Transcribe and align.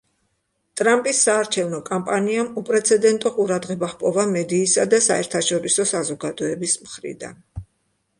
ტრამპის 0.79 1.17
საარჩევნო 1.25 1.81
კამპანიამ 1.89 2.47
უპრეცედენტო 2.61 3.31
ყურადღება 3.35 3.89
ჰპოვა 3.91 4.25
მედიისა 4.31 4.87
და 4.95 5.01
საერთაშორისო 5.09 5.87
საზოგადოების 5.93 6.75
მხრიდან. 6.87 7.39